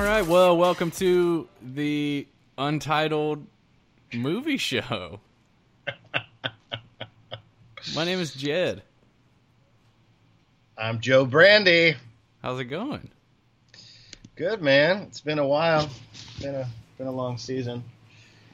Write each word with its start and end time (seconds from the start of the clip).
right. 0.00 0.26
Well, 0.26 0.56
welcome 0.56 0.90
to 0.92 1.48
the 1.60 2.26
Untitled 2.56 3.44
Movie 4.14 4.56
Show. 4.56 5.20
My 7.94 8.04
name 8.04 8.18
is 8.18 8.32
Jed. 8.32 8.82
I'm 10.78 11.00
Joe 11.00 11.26
Brandy. 11.26 11.96
How's 12.40 12.58
it 12.60 12.64
going? 12.66 13.10
Good 14.36 14.62
man. 14.62 15.02
It's 15.02 15.20
been 15.20 15.38
a 15.38 15.46
while. 15.46 15.90
Been 16.40 16.54
a 16.54 16.68
been 16.96 17.06
a 17.06 17.12
long 17.12 17.36
season. 17.36 17.84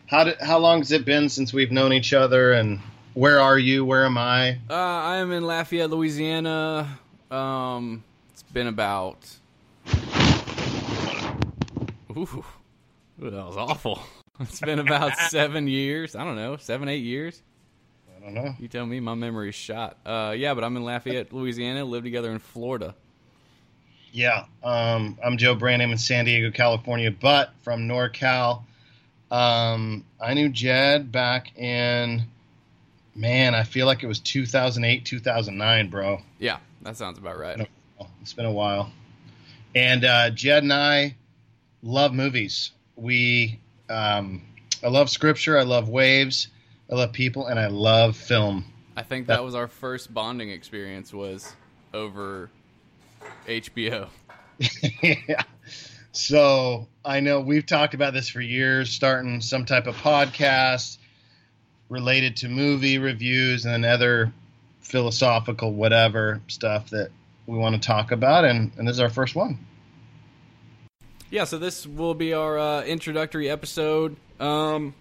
How 0.06 0.24
did, 0.24 0.41
how 0.41 0.58
long 0.58 0.78
has 0.78 0.91
it 0.91 1.05
been 1.05 1.28
since 1.28 1.52
we've 1.52 1.70
known 1.70 1.92
each 1.92 2.12
other? 2.12 2.52
And 2.52 2.80
where 3.14 3.41
are 3.41 3.58
you? 3.58 3.84
Where 3.84 4.05
am 4.05 4.18
I? 4.18 4.58
Uh, 4.68 4.74
I 4.74 5.16
am 5.18 5.30
in 5.30 5.46
Lafayette, 5.46 5.91
Louisiana. 5.91 6.98
Um, 7.30 8.02
it's 8.32 8.42
been 8.42 8.66
about. 8.66 9.18
Ooh, 12.18 12.45
Ooh, 13.22 13.30
that 13.30 13.46
was 13.46 13.56
awful. 13.56 14.00
It's 14.41 14.61
been 14.61 14.78
about 14.78 15.16
seven 15.30 15.66
years. 15.66 16.14
I 16.14 16.22
don't 16.22 16.36
know, 16.36 16.56
seven, 16.58 16.88
eight 16.88 17.02
years. 17.02 17.42
I 18.16 18.24
don't 18.24 18.34
know. 18.34 18.55
You 18.61 18.69
tell 18.69 18.86
me. 18.86 19.00
My 19.00 19.14
memory's 19.14 19.56
shot. 19.56 19.97
Uh, 20.06 20.33
yeah, 20.36 20.55
but 20.55 20.62
I'm 20.62 20.77
in 20.77 20.84
Lafayette, 20.84 21.33
Louisiana. 21.33 21.84
Live 21.84 22.05
together 22.05 22.30
in 22.30 22.39
Florida. 22.39 22.94
Yeah, 24.12 24.44
um, 24.62 25.19
I'm 25.24 25.39
Joe 25.39 25.56
Brandy. 25.56 25.84
I'm 25.84 25.91
in 25.91 25.98
San 25.98 26.24
Diego, 26.24 26.52
California, 26.52 27.11
but 27.11 27.50
from 27.62 27.89
NorCal. 27.89 28.62
Um, 29.33 30.05
I 30.20 30.34
knew 30.34 30.48
Jed 30.48 31.11
back 31.11 31.58
in, 31.58 32.22
man, 33.16 33.56
I 33.56 33.64
feel 33.64 33.86
like 33.86 34.05
it 34.05 34.06
was 34.06 34.20
2008, 34.20 35.05
2009, 35.05 35.91
bro. 35.91 36.22
Yeah, 36.39 36.58
that 36.83 36.96
sounds 36.96 37.19
about 37.19 37.39
right. 37.39 37.69
It's 38.22 38.34
been 38.34 38.46
a 38.46 38.52
while. 38.52 38.92
And 39.74 40.05
uh, 40.05 40.30
Jed 40.30 40.62
and 40.62 40.72
I 40.72 41.16
love 41.82 42.12
movies. 42.12 42.72
We, 42.96 43.60
um, 43.88 44.42
I 44.82 44.88
love 44.88 45.10
scripture. 45.10 45.58
I 45.58 45.62
love 45.62 45.88
waves. 45.88 46.48
I 46.90 46.94
love 46.94 47.12
people, 47.12 47.46
and 47.46 47.58
I 47.58 47.66
love 47.66 48.16
film. 48.16 48.64
I 48.96 49.02
think 49.02 49.26
that 49.28 49.44
was 49.44 49.54
our 49.54 49.68
first 49.68 50.12
bonding 50.12 50.50
experience 50.50 51.12
was 51.12 51.54
over 51.92 52.50
HBO. 53.46 54.08
yeah. 55.02 55.42
So 56.12 56.88
I 57.04 57.20
know 57.20 57.40
we've 57.40 57.66
talked 57.66 57.94
about 57.94 58.12
this 58.12 58.28
for 58.28 58.40
years, 58.40 58.90
starting 58.90 59.40
some 59.40 59.66
type 59.66 59.86
of 59.86 59.96
podcast 59.96 60.98
related 61.88 62.36
to 62.38 62.48
movie 62.48 62.98
reviews 62.98 63.66
and 63.66 63.84
other 63.84 64.32
philosophical 64.80 65.72
whatever 65.72 66.40
stuff 66.48 66.90
that 66.90 67.10
we 67.46 67.56
want 67.56 67.80
to 67.80 67.86
talk 67.86 68.10
about, 68.10 68.44
and, 68.44 68.72
and 68.76 68.88
this 68.88 68.94
is 68.96 69.00
our 69.00 69.10
first 69.10 69.34
one. 69.34 69.58
Yeah, 71.30 71.44
so 71.44 71.58
this 71.58 71.86
will 71.86 72.14
be 72.14 72.32
our 72.32 72.58
uh, 72.58 72.82
introductory 72.84 73.50
episode. 73.50 74.16
Um, 74.40 74.94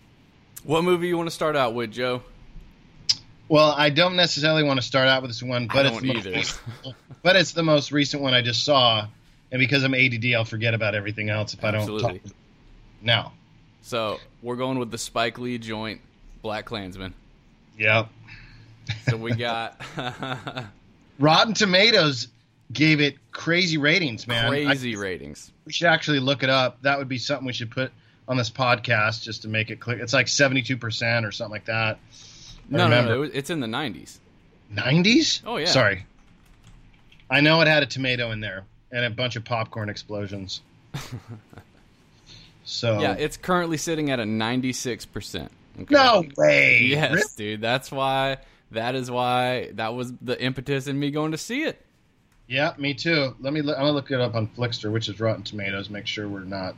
what 0.63 0.83
movie 0.83 1.07
you 1.07 1.17
want 1.17 1.27
to 1.29 1.33
start 1.35 1.55
out 1.55 1.73
with, 1.73 1.91
Joe? 1.91 2.21
Well, 3.49 3.71
I 3.71 3.89
don't 3.89 4.17
necessarily 4.17 4.63
want 4.63 4.79
to 4.81 4.85
start 4.85 5.07
out 5.07 5.21
with 5.21 5.31
this 5.31 5.41
one, 5.41 5.67
but 5.67 5.85
it's 5.85 5.95
don't 5.95 6.05
the 6.07 6.17
either. 6.17 6.31
most, 6.31 6.59
but 7.23 7.35
it's 7.37 7.53
the 7.53 7.63
most 7.63 7.93
recent 7.93 8.21
one 8.21 8.33
I 8.33 8.41
just 8.41 8.65
saw, 8.65 9.07
and 9.51 9.59
because 9.59 9.83
I'm 9.83 9.93
ADD, 9.93 10.25
I'll 10.35 10.43
forget 10.43 10.73
about 10.73 10.95
everything 10.95 11.29
else 11.29 11.53
if 11.53 11.63
I 11.63 11.71
don't 11.71 11.81
Absolutely. 11.81 12.19
talk. 12.19 12.31
Now, 13.01 13.31
So 13.83 14.19
we're 14.41 14.57
going 14.57 14.79
with 14.79 14.91
the 14.91 14.97
Spike 14.97 15.39
Lee 15.39 15.57
joint, 15.59 16.01
BlacKkKlansman. 16.43 17.13
yep. 17.77 18.09
So 19.09 19.15
we 19.17 19.33
got 19.33 19.79
Rotten 21.19 21.53
Tomatoes 21.53 22.27
gave 22.71 22.99
it 23.01 23.15
crazy 23.31 23.77
ratings, 23.77 24.27
man. 24.27 24.45
I- 24.45 24.65
crazy 24.65 24.95
ratings. 24.95 25.51
we 25.65 25.71
should 25.73 25.87
actually 25.87 26.19
look 26.19 26.43
it 26.43 26.49
up. 26.49 26.81
That 26.81 26.97
would 26.97 27.07
be 27.07 27.17
something 27.17 27.45
we 27.47 27.53
should 27.53 27.71
put 27.71 27.91
on 28.27 28.35
this 28.37 28.49
podcast 28.49 29.23
just 29.23 29.43
to 29.43 29.47
make 29.47 29.69
it 29.69 29.79
clear. 29.79 29.99
It's 29.99 30.13
like 30.13 30.25
72% 30.27 31.25
or 31.25 31.31
something 31.31 31.51
like 31.51 31.65
that. 31.65 31.97
No, 32.69 32.87
no, 32.89 33.05
no, 33.05 33.21
it's 33.23 33.49
in 33.49 33.61
the 33.61 33.67
90s. 33.67 34.19
90s? 34.73 35.41
Oh, 35.45 35.55
yeah. 35.57 35.65
Sorry. 35.67 36.05
I 37.29 37.39
know 37.41 37.61
it 37.61 37.67
had 37.67 37.83
a 37.83 37.85
tomato 37.85 38.31
in 38.31 38.41
there 38.41 38.65
and 38.91 39.05
a 39.05 39.09
bunch 39.09 39.37
of 39.37 39.45
popcorn 39.45 39.87
explosions. 39.89 40.61
so 42.63 42.99
Yeah, 42.99 43.13
it's 43.13 43.37
currently 43.37 43.77
sitting 43.77 44.11
at 44.11 44.19
a 44.19 44.23
96%. 44.23 45.49
Okay? 45.81 45.85
no 45.89 46.23
way. 46.35 46.81
Yes, 46.83 47.11
Really? 47.13 47.23
dude. 47.37 47.61
That's 47.61 47.91
why. 47.91 48.37
That 48.71 48.95
is 48.95 49.09
why. 49.09 49.69
That 49.75 49.93
was 49.93 50.11
the 50.21 50.41
impetus 50.41 50.87
in 50.87 50.99
me 50.99 51.11
going 51.11 51.31
to 51.31 51.37
see 51.37 51.63
it. 51.63 51.81
Yeah, 52.47 52.73
me 52.77 52.93
too. 52.93 53.35
Let 53.41 53.53
me. 53.53 53.61
Look, 53.61 53.77
I'm 53.77 53.83
gonna 53.83 53.93
look 53.93 54.11
it 54.11 54.21
up 54.21 54.35
on 54.35 54.47
Flixster, 54.47 54.91
which 54.91 55.09
is 55.09 55.19
Rotten 55.19 55.43
Tomatoes. 55.43 55.89
Make 55.89 56.07
sure 56.07 56.29
we're 56.29 56.41
not. 56.41 56.75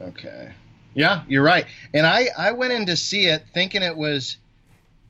Okay. 0.00 0.52
Yeah, 0.94 1.22
you're 1.28 1.42
right. 1.42 1.66
And 1.92 2.06
I 2.06 2.28
I 2.36 2.52
went 2.52 2.72
in 2.72 2.86
to 2.86 2.96
see 2.96 3.26
it 3.26 3.44
thinking 3.52 3.82
it 3.82 3.96
was. 3.96 4.36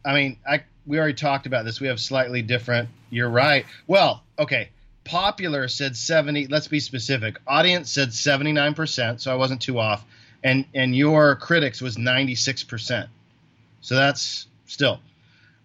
I 0.04 0.14
mean, 0.14 0.38
I 0.48 0.64
we 0.86 0.98
already 0.98 1.14
talked 1.14 1.46
about 1.46 1.66
this. 1.66 1.80
We 1.80 1.88
have 1.88 2.00
slightly 2.00 2.40
different. 2.40 2.88
You're 3.10 3.28
right. 3.28 3.66
Well, 3.86 4.22
okay. 4.38 4.70
Popular 5.04 5.68
said 5.68 5.96
70. 5.96 6.48
Let's 6.48 6.68
be 6.68 6.80
specific. 6.80 7.38
Audience 7.46 7.90
said 7.90 8.12
79 8.12 8.74
percent, 8.74 9.20
so 9.20 9.32
I 9.32 9.36
wasn't 9.36 9.60
too 9.60 9.78
off. 9.78 10.04
And 10.42 10.64
and 10.74 10.96
your 10.96 11.36
critics 11.36 11.82
was 11.82 11.98
96 11.98 12.64
percent. 12.64 13.10
So 13.82 13.94
that's 13.94 14.46
still. 14.66 15.00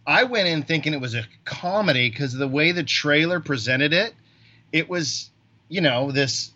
I 0.06 0.24
went 0.24 0.48
in 0.48 0.64
thinking 0.64 0.94
it 0.94 1.02
was 1.02 1.16
a 1.16 1.24
comedy 1.46 2.10
because 2.10 2.34
the 2.34 2.48
way 2.48 2.72
the 2.72 2.84
trailer 2.84 3.40
presented 3.40 3.94
it, 3.94 4.14
it 4.72 4.90
was, 4.90 5.30
you 5.70 5.82
know, 5.82 6.12
this 6.12 6.52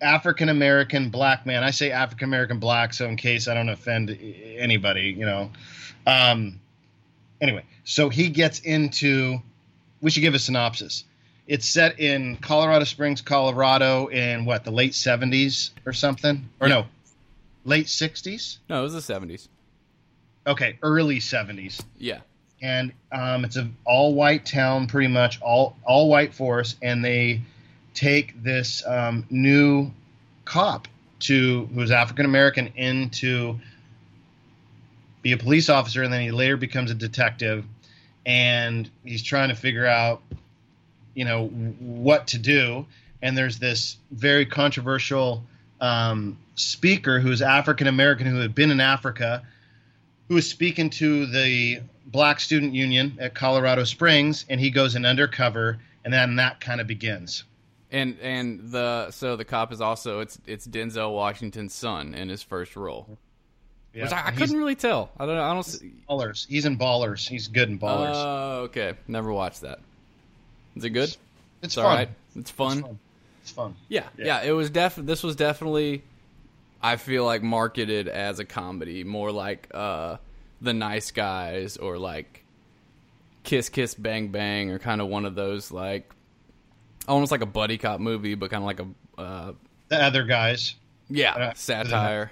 African 0.00 0.48
American 0.48 1.10
black 1.10 1.46
man. 1.46 1.62
I 1.62 1.70
say 1.70 1.90
African 1.90 2.24
American 2.24 2.58
black, 2.58 2.92
so 2.92 3.06
in 3.06 3.16
case 3.16 3.48
I 3.48 3.54
don't 3.54 3.68
offend 3.68 4.10
anybody, 4.56 5.14
you 5.18 5.24
know. 5.24 5.50
Um, 6.06 6.60
anyway, 7.40 7.64
so 7.84 8.08
he 8.08 8.28
gets 8.28 8.60
into. 8.60 9.38
We 10.00 10.10
should 10.10 10.20
give 10.22 10.34
a 10.34 10.38
synopsis. 10.38 11.04
It's 11.46 11.66
set 11.66 11.98
in 11.98 12.36
Colorado 12.36 12.84
Springs, 12.84 13.20
Colorado, 13.20 14.06
in 14.06 14.44
what 14.44 14.64
the 14.64 14.70
late 14.70 14.94
seventies 14.94 15.72
or 15.84 15.92
something, 15.92 16.48
or 16.60 16.68
no, 16.68 16.86
late 17.64 17.88
sixties. 17.88 18.58
No, 18.68 18.80
it 18.80 18.82
was 18.82 19.06
the 19.06 19.14
70s. 19.14 19.48
Okay, 20.46 20.78
early 20.82 21.20
seventies 21.20 21.82
Yeah. 21.98 22.20
And 22.62 22.92
um, 23.12 23.44
it's 23.44 23.56
an 23.56 23.76
all 23.84 24.14
white 24.14 24.44
town, 24.44 24.86
pretty 24.86 25.08
much 25.08 25.40
all 25.40 25.76
all 25.84 26.08
white 26.08 26.34
force, 26.34 26.76
and 26.82 27.04
they 27.04 27.42
take 27.94 28.42
this 28.42 28.86
um, 28.86 29.26
new 29.30 29.90
cop 30.44 30.88
to 31.20 31.68
who's 31.74 31.90
African 31.90 32.24
American 32.24 32.68
into 32.76 33.58
be 35.22 35.32
a 35.32 35.36
police 35.36 35.68
officer, 35.68 36.02
and 36.02 36.12
then 36.12 36.22
he 36.22 36.30
later 36.30 36.56
becomes 36.56 36.90
a 36.90 36.94
detective, 36.94 37.64
and 38.24 38.88
he's 39.04 39.22
trying 39.22 39.50
to 39.50 39.54
figure 39.54 39.86
out, 39.86 40.22
you 41.14 41.24
know, 41.24 41.48
what 41.48 42.28
to 42.28 42.38
do. 42.38 42.86
And 43.22 43.36
there's 43.36 43.58
this 43.58 43.98
very 44.10 44.46
controversial 44.46 45.44
um, 45.80 46.38
speaker 46.54 47.20
who's 47.20 47.42
African 47.42 47.86
American 47.86 48.26
who 48.26 48.38
had 48.38 48.54
been 48.54 48.70
in 48.70 48.80
Africa 48.80 49.42
who 50.30 50.36
was 50.36 50.48
speaking 50.48 50.88
to 50.88 51.26
the 51.26 51.80
Black 52.06 52.38
Student 52.38 52.72
Union 52.72 53.18
at 53.20 53.34
Colorado 53.34 53.82
Springs, 53.82 54.46
and 54.48 54.60
he 54.60 54.70
goes 54.70 54.94
in 54.94 55.04
undercover, 55.04 55.78
and 56.04 56.14
then 56.14 56.36
that 56.36 56.60
kind 56.60 56.80
of 56.80 56.86
begins. 56.86 57.42
And 57.90 58.16
and 58.22 58.70
the 58.70 59.10
so 59.10 59.34
the 59.34 59.44
cop 59.44 59.72
is 59.72 59.80
also 59.80 60.20
it's 60.20 60.38
it's 60.46 60.68
Denzel 60.68 61.12
Washington's 61.12 61.74
son 61.74 62.14
in 62.14 62.28
his 62.28 62.44
first 62.44 62.76
role. 62.76 63.18
Yeah. 63.92 64.04
Which 64.04 64.12
I, 64.12 64.28
I 64.28 64.30
couldn't 64.30 64.56
really 64.56 64.76
tell. 64.76 65.10
I 65.18 65.26
don't 65.26 65.34
know. 65.34 65.42
I 65.42 65.52
don't. 65.52 65.64
See, 65.64 65.92
ballers. 66.08 66.46
He's 66.46 66.64
in 66.64 66.78
Ballers. 66.78 67.26
He's 67.28 67.48
good 67.48 67.68
in 67.68 67.76
Ballers. 67.80 68.12
Oh, 68.14 68.60
okay. 68.66 68.94
Never 69.08 69.32
watched 69.32 69.62
that. 69.62 69.80
Is 70.76 70.84
it 70.84 70.90
good? 70.90 71.08
it's 71.08 71.18
It's 71.62 71.74
fun. 71.74 71.84
all 71.84 71.90
right. 71.92 72.08
It's 72.36 72.50
fun. 72.52 72.78
It's 72.78 72.86
fun. 72.86 72.98
It's 73.42 73.50
fun. 73.50 73.74
Yeah, 73.88 74.04
Yeah. 74.16 74.26
yeah, 74.26 74.42
It 74.44 74.52
was 74.52 74.70
def. 74.70 74.94
This 74.94 75.24
was 75.24 75.34
definitely, 75.34 76.04
I 76.82 76.96
feel 76.96 77.24
like 77.24 77.42
marketed 77.42 78.08
as 78.08 78.38
a 78.38 78.44
comedy, 78.44 79.04
more 79.04 79.30
like 79.32 79.68
uh, 79.74 80.16
the 80.60 80.72
Nice 80.72 81.10
Guys 81.10 81.76
or 81.76 81.98
like 81.98 82.44
Kiss 83.44 83.68
Kiss 83.68 83.94
Bang 83.94 84.28
Bang 84.28 84.70
or 84.70 84.78
kind 84.78 85.00
of 85.00 85.08
one 85.08 85.24
of 85.26 85.34
those 85.34 85.70
like 85.70 86.10
almost 87.08 87.32
like 87.32 87.42
a 87.42 87.46
buddy 87.46 87.78
cop 87.78 88.00
movie, 88.00 88.34
but 88.34 88.50
kind 88.50 88.62
of 88.62 88.66
like 88.66 88.80
a 88.80 89.20
uh, 89.20 89.52
The 89.88 90.02
other 90.02 90.24
guys. 90.24 90.74
yeah 91.08 91.32
Uh, 91.34 91.52
satire. 91.54 92.30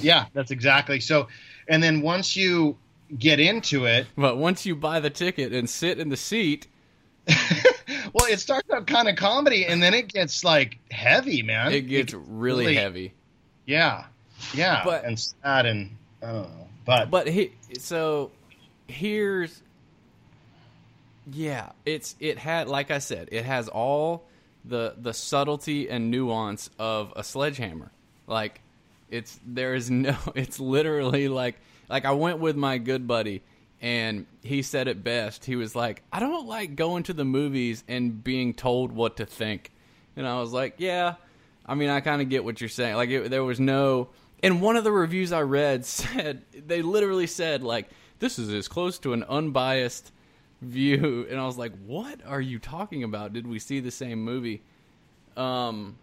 Yeah, 0.00 0.26
that's 0.32 0.50
exactly. 0.50 1.00
So, 1.00 1.28
and 1.68 1.82
then 1.82 2.00
once 2.00 2.36
you 2.36 2.78
get 3.18 3.38
into 3.40 3.84
it, 3.86 4.06
But 4.16 4.38
once 4.38 4.64
you 4.64 4.74
buy 4.76 5.00
the 5.00 5.10
ticket 5.10 5.52
and 5.52 5.68
sit 5.68 5.98
in 5.98 6.08
the 6.08 6.16
seat, 6.16 6.68
well, 7.28 8.26
it 8.30 8.38
starts 8.40 8.70
out 8.70 8.86
kind 8.86 9.08
of 9.08 9.16
comedy, 9.16 9.66
and 9.66 9.82
then 9.82 9.92
it 9.92 10.08
gets 10.08 10.44
like 10.44 10.78
heavy, 10.90 11.42
man. 11.42 11.72
it 11.72 11.82
gets 11.82 12.14
really, 12.14 12.64
really- 12.66 12.76
heavy. 12.76 13.14
Yeah, 13.66 14.04
yeah, 14.54 14.82
But- 14.84 15.04
and 15.04 15.18
sad, 15.18 15.66
and 15.66 15.90
I 16.22 16.26
don't 16.32 16.42
know, 16.42 16.68
but 16.84 17.10
But 17.10 17.26
he, 17.28 17.52
so 17.78 18.30
here's 18.88 19.62
yeah, 21.30 21.70
it's 21.86 22.14
it 22.20 22.38
had 22.38 22.68
like 22.68 22.90
I 22.90 22.98
said, 22.98 23.28
it 23.32 23.44
has 23.44 23.68
all 23.68 24.24
the 24.64 24.94
the 24.98 25.14
subtlety 25.14 25.88
and 25.88 26.10
nuance 26.10 26.68
of 26.78 27.12
a 27.16 27.24
sledgehammer. 27.24 27.90
Like 28.26 28.60
it's 29.10 29.38
there 29.46 29.74
is 29.74 29.90
no 29.90 30.16
it's 30.34 30.60
literally 30.60 31.28
like 31.28 31.56
like 31.88 32.04
I 32.04 32.12
went 32.12 32.38
with 32.38 32.56
my 32.56 32.78
good 32.78 33.06
buddy 33.06 33.42
and 33.80 34.26
he 34.42 34.62
said 34.62 34.88
it 34.88 35.02
best. 35.04 35.44
He 35.44 35.56
was 35.56 35.74
like, 35.74 36.02
"I 36.12 36.20
don't 36.20 36.46
like 36.46 36.76
going 36.76 37.02
to 37.04 37.12
the 37.12 37.24
movies 37.24 37.84
and 37.88 38.22
being 38.22 38.54
told 38.54 38.92
what 38.92 39.18
to 39.18 39.26
think." 39.26 39.70
And 40.16 40.26
I 40.26 40.40
was 40.40 40.52
like, 40.52 40.74
"Yeah, 40.78 41.14
I 41.66 41.74
mean, 41.74 41.90
I 41.90 42.00
kind 42.00 42.20
of 42.20 42.28
get 42.28 42.44
what 42.44 42.60
you're 42.60 42.68
saying. 42.68 42.96
Like 42.96 43.10
it, 43.10 43.30
there 43.30 43.44
was 43.44 43.60
no 43.60 44.08
and 44.42 44.60
one 44.60 44.76
of 44.76 44.84
the 44.84 44.92
reviews 44.92 45.32
I 45.32 45.42
read 45.42 45.84
said 45.86 46.42
they 46.66 46.82
literally 46.82 47.26
said 47.26 47.62
like 47.62 47.88
this 48.18 48.38
is 48.38 48.52
as 48.52 48.68
close 48.68 48.98
to 49.00 49.12
an 49.12 49.24
unbiased 49.24 50.12
view 50.62 51.26
and 51.30 51.40
I 51.40 51.46
was 51.46 51.58
like, 51.58 51.72
"What 51.86 52.20
are 52.26 52.40
you 52.40 52.58
talking 52.58 53.02
about? 53.02 53.32
Did 53.32 53.46
we 53.46 53.58
see 53.58 53.80
the 53.80 53.90
same 53.90 54.22
movie?" 54.22 54.62
Um 55.36 55.96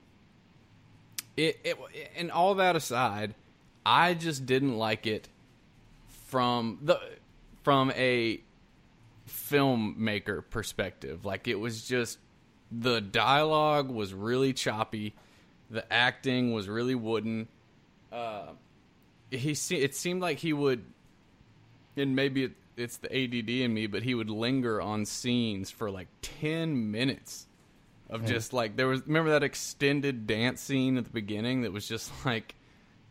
it, 1.37 1.59
it 1.63 1.77
and 2.17 2.31
all 2.31 2.55
that 2.55 2.75
aside, 2.75 3.35
I 3.85 4.13
just 4.13 4.45
didn't 4.45 4.77
like 4.77 5.07
it 5.07 5.29
from 6.27 6.79
the 6.81 6.99
from 7.63 7.91
a 7.91 8.41
filmmaker 9.27 10.43
perspective. 10.49 11.25
Like 11.25 11.47
it 11.47 11.59
was 11.59 11.87
just 11.87 12.17
the 12.71 13.01
dialogue 13.01 13.89
was 13.89 14.13
really 14.13 14.53
choppy, 14.53 15.13
the 15.71 15.91
acting 15.91 16.53
was 16.53 16.67
really 16.69 16.95
wooden. 16.95 17.47
Uh, 18.11 18.47
he 19.29 19.51
it 19.51 19.95
seemed 19.95 20.21
like 20.21 20.39
he 20.39 20.53
would, 20.53 20.83
and 21.95 22.15
maybe 22.15 22.43
it, 22.43 22.51
it's 22.75 22.97
the 22.97 23.07
ADD 23.07 23.49
in 23.49 23.73
me, 23.73 23.87
but 23.87 24.03
he 24.03 24.13
would 24.13 24.29
linger 24.29 24.81
on 24.81 25.05
scenes 25.05 25.71
for 25.71 25.89
like 25.89 26.07
ten 26.21 26.91
minutes 26.91 27.47
of 28.09 28.25
just 28.25 28.51
like 28.53 28.75
there 28.75 28.87
was. 28.87 29.01
Remember 29.07 29.31
that 29.31 29.43
extended 29.43 30.27
dance 30.27 30.61
scene 30.61 30.97
at 30.97 31.05
the 31.05 31.11
beginning 31.11 31.61
that 31.61 31.71
was 31.71 31.87
just 31.87 32.11
like 32.25 32.53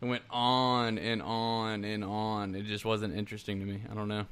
it 0.00 0.04
went 0.04 0.22
on 0.30 0.98
and 0.98 1.22
on 1.22 1.84
and 1.84 2.04
on. 2.04 2.54
It 2.54 2.66
just 2.66 2.84
wasn't 2.84 3.16
interesting 3.16 3.60
to 3.60 3.66
me. 3.66 3.82
I 3.90 3.94
don't 3.94 4.08
know. 4.08 4.26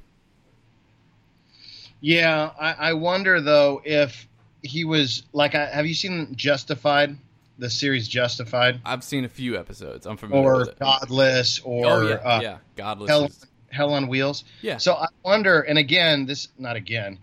Yeah, 2.01 2.51
I, 2.59 2.73
I 2.73 2.93
wonder 2.93 3.41
though 3.41 3.81
if 3.83 4.27
he 4.61 4.85
was 4.85 5.23
like, 5.33 5.55
I, 5.55 5.65
have 5.65 5.85
you 5.85 5.93
seen 5.93 6.35
Justified, 6.35 7.17
the 7.59 7.69
series 7.69 8.07
Justified, 8.07 8.79
I've 8.85 9.03
seen 9.03 9.25
a 9.25 9.29
few 9.29 9.57
episodes. 9.57 10.05
I'm 10.05 10.17
familiar 10.17 10.53
or. 10.55 10.65
Godless, 10.79 11.59
or 11.59 11.85
oh 11.85 12.07
yeah, 12.07 12.13
uh, 12.15 12.39
yeah. 12.41 12.57
Godless. 12.75 13.09
Hell, 13.09 13.25
is- 13.25 13.45
Hell 13.71 13.93
on 13.93 14.07
Wheels? 14.07 14.45
yeah. 14.63 14.77
So 14.77 14.93
I 14.95 15.05
wonder, 15.23 15.61
and 15.61 15.77
again, 15.77 16.25
this 16.25 16.47
not 16.57 16.75
again. 16.75 17.19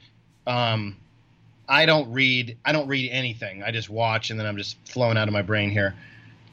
Um, 0.47 0.97
I 1.69 1.87
don't 1.87 2.13
read. 2.13 2.57
I 2.65 2.71
don't 2.73 2.87
read 2.87 3.11
anything. 3.11 3.65
I 3.65 3.73
just 3.73 3.91
watch, 3.91 4.31
and 4.31 4.39
then 4.39 4.47
I'm 4.47 4.57
just 4.57 4.77
flowing 4.89 5.17
out 5.17 5.27
of 5.27 5.33
my 5.33 5.43
brain 5.43 5.71
here. 5.71 5.97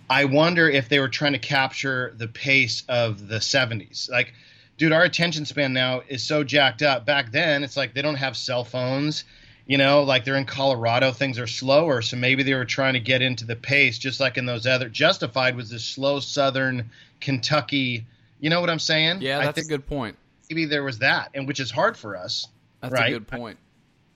I 0.10 0.26
wonder 0.26 0.68
if 0.70 0.90
they 0.90 1.00
were 1.00 1.10
trying 1.10 1.34
to 1.34 1.40
capture 1.40 2.14
the 2.18 2.28
pace 2.28 2.84
of 2.90 3.28
the 3.28 3.36
'70s. 3.38 4.10
Like, 4.10 4.34
dude, 4.78 4.92
our 4.92 5.04
attention 5.04 5.46
span 5.46 5.74
now 5.74 6.02
is 6.08 6.24
so 6.24 6.44
jacked 6.44 6.82
up. 6.82 7.06
Back 7.06 7.32
then, 7.32 7.64
it's 7.64 7.78
like 7.78 7.94
they 7.94 8.02
don't 8.02 8.16
have 8.16 8.36
cell 8.36 8.64
phones. 8.64 9.24
You 9.66 9.78
know, 9.78 10.04
like 10.04 10.26
they're 10.26 10.36
in 10.36 10.46
Colorado, 10.46 11.12
things 11.14 11.40
are 11.40 11.48
slower. 11.48 12.02
So 12.02 12.18
maybe 12.18 12.44
they 12.44 12.54
were 12.54 12.66
trying 12.66 12.94
to 12.96 13.00
get 13.00 13.22
into 13.22 13.46
the 13.46 13.56
pace, 13.56 13.98
just 13.98 14.20
like 14.20 14.38
in 14.38 14.46
those 14.46 14.68
other. 14.68 14.90
Justified 14.90 15.56
was 15.56 15.70
this 15.70 15.86
slow 15.86 16.20
Southern 16.20 16.90
Kentucky. 17.22 18.06
You 18.42 18.50
know 18.50 18.60
what 18.60 18.70
I'm 18.70 18.80
saying? 18.80 19.22
yeah, 19.22 19.40
I 19.40 19.46
that's 19.46 19.58
a 19.60 19.62
think 19.62 19.70
good 19.70 19.88
point. 19.88 20.18
maybe 20.50 20.66
there 20.66 20.84
was 20.84 21.00
that, 21.00 21.30
and 21.34 21.48
which 21.48 21.62
is 21.62 21.72
hard 21.72 21.96
for 21.96 22.18
us. 22.18 22.48
That's 22.82 22.92
right. 22.94 23.14
a 23.14 23.20
good 23.20 23.28
point. 23.28 23.58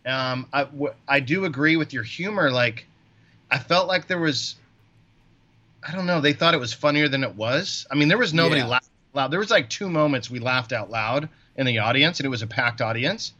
Um, 0.06 0.48
I, 0.52 0.66
w- 0.66 0.94
I 1.08 1.22
do 1.22 1.46
agree 1.46 1.78
with 1.78 1.94
your 1.94 2.04
humor. 2.04 2.52
Like, 2.52 2.86
I 3.50 3.58
felt 3.60 3.88
like 3.88 4.08
there 4.08 4.20
was, 4.20 4.56
I 5.88 5.94
don't 5.94 6.06
know, 6.06 6.20
they 6.22 6.34
thought 6.34 6.54
it 6.54 6.60
was 6.60 6.74
funnier 6.74 7.08
than 7.08 7.24
it 7.24 7.36
was. 7.36 7.88
I 7.90 7.96
mean, 7.96 8.10
there 8.10 8.18
was 8.18 8.34
nobody 8.34 8.60
Yeah. 8.62 8.68
laughed 8.68 8.90
loud. 9.14 9.32
There 9.32 9.40
was 9.40 9.50
like 9.50 9.70
two 9.70 9.90
moments 9.90 10.30
we 10.30 10.40
laughed 10.40 10.74
out 10.74 10.90
loud 10.90 11.30
in 11.56 11.66
the 11.66 11.80
audience, 11.80 12.20
and 12.20 12.26
it 12.26 12.30
was 12.30 12.42
a 12.42 12.48
packed 12.48 12.82
audience. 12.82 13.32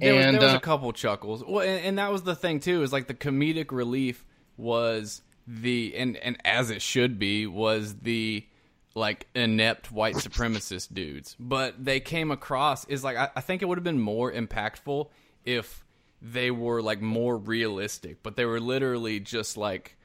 There, 0.00 0.14
was, 0.14 0.24
and 0.24 0.34
there 0.34 0.42
was 0.42 0.54
uh, 0.54 0.58
a 0.58 0.60
couple 0.60 0.92
chuckles. 0.92 1.44
Well, 1.44 1.66
and, 1.66 1.84
and 1.84 1.98
that 1.98 2.10
was 2.10 2.22
the 2.22 2.34
thing 2.34 2.60
too. 2.60 2.82
Is 2.82 2.92
like 2.92 3.06
the 3.06 3.14
comedic 3.14 3.70
relief 3.70 4.24
was 4.56 5.22
the 5.46 5.94
and 5.96 6.16
and 6.16 6.38
as 6.44 6.70
it 6.70 6.82
should 6.82 7.18
be 7.18 7.46
was 7.46 7.96
the 7.96 8.46
like 8.94 9.26
inept 9.34 9.92
white 9.92 10.14
supremacist 10.16 10.92
dudes. 10.94 11.36
But 11.38 11.82
they 11.84 12.00
came 12.00 12.30
across 12.30 12.84
is 12.86 13.04
like 13.04 13.16
I, 13.16 13.30
I 13.36 13.40
think 13.40 13.62
it 13.62 13.66
would 13.66 13.78
have 13.78 13.84
been 13.84 14.00
more 14.00 14.32
impactful 14.32 15.08
if 15.44 15.84
they 16.22 16.50
were 16.50 16.82
like 16.82 17.00
more 17.00 17.36
realistic. 17.36 18.22
But 18.22 18.36
they 18.36 18.44
were 18.44 18.60
literally 18.60 19.20
just 19.20 19.56
like 19.56 19.96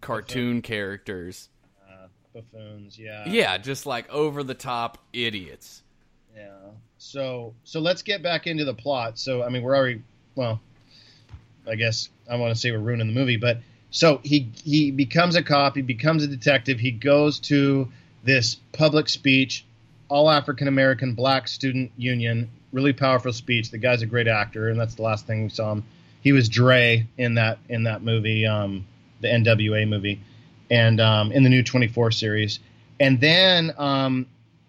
cartoon 0.00 0.62
characters. 0.62 1.48
uh, 1.88 2.08
buffoons, 2.32 2.98
yeah, 2.98 3.28
Yeah, 3.28 3.58
just 3.58 3.86
like 3.86 4.08
over 4.10 4.42
the 4.42 4.54
top 4.54 4.98
idiots. 5.12 5.82
Yeah. 6.36 6.50
So 6.98 7.54
so 7.64 7.80
let's 7.80 8.02
get 8.02 8.22
back 8.22 8.46
into 8.46 8.64
the 8.64 8.74
plot. 8.74 9.18
So 9.18 9.42
I 9.42 9.48
mean, 9.48 9.62
we're 9.62 9.76
already 9.76 10.02
well. 10.34 10.60
I 11.68 11.74
guess 11.74 12.10
I 12.30 12.36
want 12.36 12.54
to 12.54 12.60
say 12.60 12.70
we're 12.70 12.78
ruining 12.78 13.08
the 13.08 13.12
movie, 13.12 13.36
but 13.38 13.58
so 13.90 14.20
he 14.22 14.50
he 14.62 14.90
becomes 14.90 15.36
a 15.36 15.42
cop. 15.42 15.76
He 15.76 15.82
becomes 15.82 16.22
a 16.22 16.28
detective. 16.28 16.78
He 16.78 16.90
goes 16.90 17.40
to 17.40 17.88
this 18.22 18.56
public 18.72 19.08
speech, 19.08 19.64
all 20.08 20.30
African 20.30 20.68
American 20.68 21.14
Black 21.14 21.48
Student 21.48 21.90
Union. 21.96 22.50
Really 22.72 22.92
powerful 22.92 23.32
speech. 23.32 23.70
The 23.70 23.78
guy's 23.78 24.02
a 24.02 24.06
great 24.06 24.28
actor, 24.28 24.68
and 24.68 24.78
that's 24.78 24.96
the 24.96 25.02
last 25.02 25.26
thing 25.26 25.44
we 25.44 25.48
saw 25.48 25.72
him. 25.72 25.84
He 26.20 26.32
was 26.32 26.48
Dre 26.48 27.06
in 27.16 27.34
that 27.34 27.58
in 27.68 27.84
that 27.84 28.02
movie, 28.02 28.46
um, 28.46 28.86
the 29.20 29.28
NWA 29.28 29.88
movie, 29.88 30.20
and 30.70 31.00
um, 31.00 31.32
in 31.32 31.42
the 31.42 31.48
new 31.50 31.62
24 31.62 32.10
series. 32.10 32.58
And 32.98 33.20
then 33.20 33.72
um, 33.78 34.26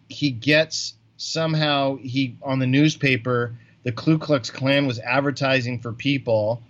he 0.10 0.32
gets 0.32 0.94
somehow 1.18 1.98
he 1.98 2.36
on 2.42 2.60
the 2.60 2.68
newspaper 2.68 3.54
the 3.84 3.92
Ku 3.92 4.18
Klux 4.18 4.50
Klan 4.50 4.86
was 4.86 5.00
advertising 5.00 5.80
for 5.80 5.94
people 5.94 6.62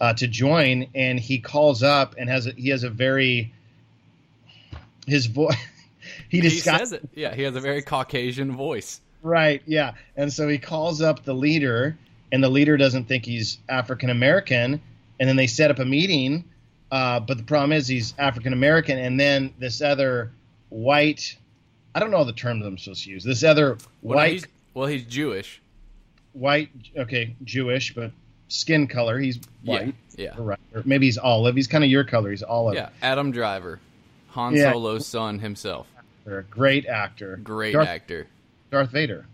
uh, 0.00 0.12
to 0.12 0.26
join, 0.26 0.86
and 0.94 1.18
he 1.18 1.38
calls 1.38 1.82
up 1.82 2.14
and 2.18 2.28
has 2.28 2.46
a, 2.46 2.50
he 2.50 2.68
has 2.68 2.82
a 2.82 2.90
very 2.90 3.50
his 5.06 5.24
voice. 5.24 5.56
he 6.28 6.40
He 6.40 6.50
says 6.50 6.92
it. 6.92 7.08
Yeah, 7.14 7.34
he 7.34 7.44
has 7.44 7.56
a 7.56 7.60
very 7.60 7.80
Caucasian 7.80 8.52
voice. 8.52 9.00
Right, 9.22 9.62
yeah. 9.66 9.94
And 10.16 10.32
so 10.32 10.48
he 10.48 10.58
calls 10.58 11.00
up 11.00 11.24
the 11.24 11.34
leader, 11.34 11.96
and 12.30 12.44
the 12.44 12.50
leader 12.50 12.76
doesn't 12.76 13.04
think 13.04 13.24
he's 13.24 13.58
African 13.68 14.10
American. 14.10 14.80
And 15.18 15.28
then 15.28 15.36
they 15.36 15.46
set 15.46 15.70
up 15.70 15.78
a 15.78 15.84
meeting, 15.86 16.44
uh, 16.90 17.20
but 17.20 17.38
the 17.38 17.42
problem 17.42 17.72
is 17.72 17.88
he's 17.88 18.12
African 18.18 18.52
American. 18.52 18.98
And 18.98 19.18
then 19.18 19.54
this 19.58 19.80
other 19.80 20.30
white, 20.68 21.38
I 21.96 21.98
don't 21.98 22.10
know 22.10 22.24
the 22.24 22.32
terms 22.34 22.64
I'm 22.66 22.76
supposed 22.76 23.04
to 23.04 23.10
use. 23.10 23.24
This 23.24 23.42
other 23.42 23.78
Well, 24.02 24.16
white, 24.16 24.32
he's, 24.32 24.46
well, 24.74 24.86
he's 24.86 25.04
Jewish. 25.04 25.62
white, 26.34 26.68
okay, 26.96 27.34
Jewish, 27.42 27.94
but 27.94 28.10
skin 28.48 28.86
color, 28.86 29.18
he's 29.18 29.40
white. 29.64 29.94
Yeah, 30.14 30.36
Or, 30.36 30.42
right, 30.44 30.58
or 30.74 30.82
maybe 30.84 31.06
he's 31.06 31.16
olive. 31.16 31.56
He's 31.56 31.66
kind 31.66 31.82
of 31.82 31.88
your 31.90 32.04
color. 32.04 32.30
He's 32.30 32.42
olive. 32.42 32.74
yeah. 32.74 32.90
Adam 33.00 33.30
Driver, 33.32 33.80
Han 34.30 34.54
Yeah. 34.54 34.72
Solo's 34.72 35.06
son 35.06 35.38
himself. 35.38 35.86
A 36.26 36.42
great 36.42 36.84
actor. 36.86 37.38
Great 37.42 37.72
Darth, 37.72 37.88
actor. 37.88 38.26
Darth 38.70 38.90
Vader. 38.90 39.24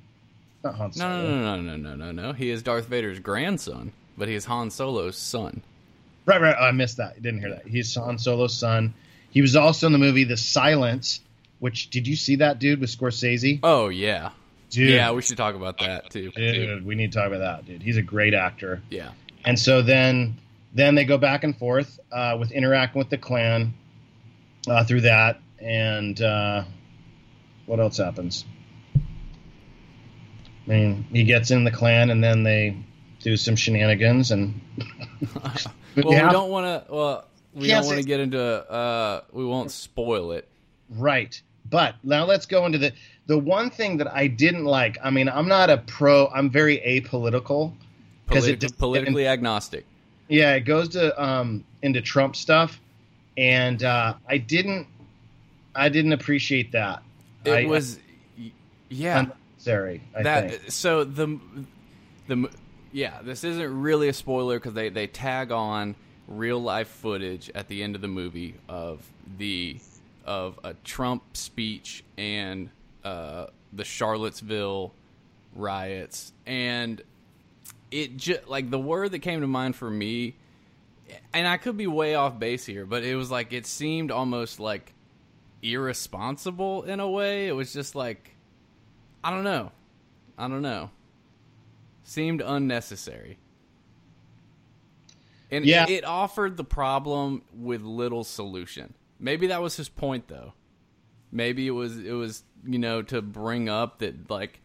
Not 0.62 0.76
Han 0.76 0.92
No, 0.94 1.00
Solo. 1.00 1.22
no, 1.22 1.60
no, 1.60 1.60
no, 1.60 1.76
no, 1.76 1.94
no, 1.96 2.12
no, 2.12 2.22
no. 2.28 2.32
He 2.32 2.50
is 2.50 2.62
Darth 2.62 2.86
Vader's 2.86 3.18
grandson, 3.18 3.90
but 4.16 4.28
he 4.28 4.34
is 4.36 4.44
Han 4.44 4.70
Solo's 4.70 5.16
son. 5.16 5.62
Right, 6.26 6.40
right. 6.40 6.54
Oh, 6.56 6.66
I 6.66 6.70
missed 6.70 6.98
that. 6.98 7.14
I 7.16 7.20
didn't 7.20 7.40
hear 7.40 7.50
that. 7.50 7.66
He's 7.66 7.92
Han 7.96 8.18
Solo's 8.18 8.54
son. 8.56 8.94
He 9.30 9.40
was 9.40 9.56
also 9.56 9.86
in 9.88 9.92
the 9.92 9.98
movie 9.98 10.22
The 10.22 10.36
Silence, 10.36 11.20
which 11.62 11.90
did 11.90 12.08
you 12.08 12.16
see 12.16 12.34
that 12.36 12.58
dude 12.58 12.80
with 12.80 12.90
Scorsese? 12.90 13.60
Oh 13.62 13.88
yeah, 13.88 14.30
Dude, 14.68 14.90
yeah. 14.90 15.12
We 15.12 15.22
should 15.22 15.36
talk 15.36 15.54
about 15.54 15.78
that 15.78 16.10
too. 16.10 16.32
dude, 16.32 16.84
we 16.84 16.96
need 16.96 17.12
to 17.12 17.18
talk 17.20 17.28
about 17.28 17.38
that, 17.38 17.66
dude. 17.66 17.84
He's 17.84 17.98
a 17.98 18.02
great 18.02 18.34
actor. 18.34 18.82
Yeah, 18.90 19.12
And 19.44 19.56
so 19.56 19.80
then, 19.80 20.38
then 20.74 20.96
they 20.96 21.04
go 21.04 21.18
back 21.18 21.44
and 21.44 21.56
forth 21.56 22.00
uh, 22.10 22.36
with 22.40 22.50
interacting 22.50 22.98
with 22.98 23.10
the 23.10 23.18
Klan 23.18 23.74
uh, 24.66 24.82
through 24.82 25.02
that, 25.02 25.40
and 25.60 26.20
uh, 26.20 26.64
what 27.66 27.78
else 27.78 27.98
happens? 27.98 28.44
I 28.96 29.00
mean, 30.66 31.06
he 31.12 31.22
gets 31.22 31.52
in 31.52 31.62
the 31.62 31.70
Klan, 31.70 32.10
and 32.10 32.24
then 32.24 32.42
they 32.42 32.76
do 33.20 33.36
some 33.36 33.54
shenanigans, 33.54 34.32
and 34.32 34.60
well, 35.94 36.12
yeah, 36.12 36.26
we 36.26 36.32
don't 36.32 36.50
want 36.50 36.86
to. 36.86 36.92
Well, 36.92 37.28
we 37.54 37.68
Can't 37.68 37.82
don't 37.82 37.86
want 37.86 38.00
to 38.00 38.04
get 38.04 38.18
into. 38.18 38.42
Uh, 38.42 39.20
we 39.30 39.44
won't 39.44 39.70
spoil 39.70 40.32
it. 40.32 40.48
Right. 40.88 41.40
But 41.70 41.94
now 42.02 42.24
let's 42.24 42.46
go 42.46 42.66
into 42.66 42.78
the 42.78 42.92
the 43.26 43.38
one 43.38 43.70
thing 43.70 43.96
that 43.98 44.12
I 44.12 44.26
didn't 44.26 44.64
like. 44.64 44.98
I 45.02 45.10
mean, 45.10 45.28
I'm 45.28 45.48
not 45.48 45.70
a 45.70 45.78
pro. 45.78 46.28
I'm 46.28 46.50
very 46.50 46.78
apolitical 46.78 47.72
because 48.26 48.46
it 48.46 48.58
Politi- 48.58 48.60
just- 48.62 48.78
politically 48.78 49.26
agnostic. 49.26 49.86
yeah, 50.28 50.54
it 50.54 50.60
goes 50.60 50.90
to 50.90 51.22
um 51.22 51.64
into 51.82 52.00
Trump 52.00 52.36
stuff, 52.36 52.80
and 53.36 53.82
uh, 53.82 54.14
I 54.28 54.38
didn't 54.38 54.86
I 55.74 55.88
didn't 55.88 56.12
appreciate 56.12 56.72
that. 56.72 57.02
It 57.44 57.50
I- 57.52 57.64
was, 57.66 57.98
yeah. 58.88 59.20
unnecessary. 59.20 60.02
I 60.14 60.22
that 60.24 60.50
think. 60.50 60.70
so 60.70 61.04
the 61.04 61.38
the 62.28 62.50
yeah 62.92 63.22
this 63.22 63.44
isn't 63.44 63.80
really 63.80 64.08
a 64.08 64.12
spoiler 64.12 64.58
because 64.58 64.74
they 64.74 64.88
they 64.90 65.06
tag 65.06 65.50
on 65.52 65.94
real 66.28 66.60
life 66.60 66.88
footage 66.88 67.50
at 67.54 67.68
the 67.68 67.82
end 67.82 67.94
of 67.94 68.00
the 68.02 68.08
movie 68.08 68.54
of 68.68 69.00
the 69.38 69.78
of 70.24 70.58
a 70.64 70.74
Trump 70.74 71.36
speech 71.36 72.04
and 72.16 72.70
uh, 73.04 73.46
the 73.72 73.84
Charlottesville 73.84 74.94
riots, 75.54 76.32
and 76.46 77.02
it 77.90 78.16
just 78.16 78.48
like 78.48 78.70
the 78.70 78.78
word 78.78 79.12
that 79.12 79.18
came 79.20 79.40
to 79.42 79.46
mind 79.46 79.76
for 79.76 79.90
me, 79.90 80.36
and 81.32 81.46
I 81.46 81.56
could 81.56 81.76
be 81.76 81.86
way 81.86 82.14
off 82.14 82.38
base 82.38 82.64
here, 82.64 82.86
but 82.86 83.02
it 83.04 83.16
was 83.16 83.30
like 83.30 83.52
it 83.52 83.66
seemed 83.66 84.10
almost 84.10 84.60
like 84.60 84.94
irresponsible 85.62 86.82
in 86.84 87.00
a 87.00 87.08
way. 87.10 87.48
It 87.48 87.52
was 87.52 87.72
just 87.72 87.94
like 87.94 88.34
I 89.22 89.30
don't 89.30 89.44
know, 89.44 89.72
I 90.38 90.48
don't 90.48 90.62
know, 90.62 90.90
seemed 92.04 92.40
unnecessary. 92.40 93.38
And 95.50 95.66
Yeah. 95.66 95.84
it, 95.84 95.90
it 95.90 96.04
offered 96.04 96.56
the 96.56 96.64
problem 96.64 97.42
with 97.52 97.82
little 97.82 98.24
solution. 98.24 98.94
Maybe 99.22 99.46
that 99.46 99.62
was 99.62 99.76
his 99.76 99.88
point 99.88 100.26
though. 100.26 100.52
Maybe 101.30 101.66
it 101.66 101.70
was 101.70 101.96
it 101.96 102.12
was, 102.12 102.42
you 102.66 102.78
know, 102.78 103.02
to 103.02 103.22
bring 103.22 103.68
up 103.68 104.00
that 104.00 104.28
like 104.28 104.60